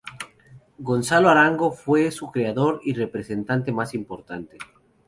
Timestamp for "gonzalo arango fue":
0.79-2.09